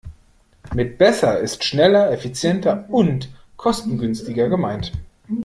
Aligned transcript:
Mit 0.73 0.97
besser 0.97 1.37
ist 1.41 1.63
schneller, 1.63 2.11
effizienter 2.11 2.85
und 2.89 3.29
kostengünstiger 3.55 4.49
gemeint. 4.49 4.91